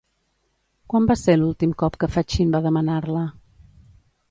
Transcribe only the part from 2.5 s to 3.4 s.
va demanar-la?